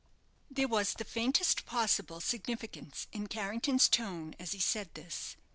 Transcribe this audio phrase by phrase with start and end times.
[0.49, 5.35] There was the faintest possible significance in Carrington's tone as he said this.